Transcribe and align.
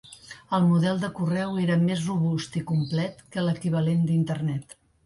El 0.57 0.63
model 0.69 1.01
de 1.03 1.09
correu 1.19 1.53
era 1.65 1.77
més 1.83 2.03
robust 2.09 2.59
i 2.63 2.65
complet 2.73 3.25
que 3.37 3.49
l'equivalent 3.51 4.07
d'Internet. 4.11 4.81